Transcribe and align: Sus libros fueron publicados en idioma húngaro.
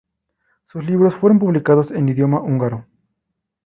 Sus 0.65 0.83
libros 0.83 1.13
fueron 1.13 1.37
publicados 1.37 1.91
en 1.91 2.09
idioma 2.09 2.41
húngaro. 2.41 2.87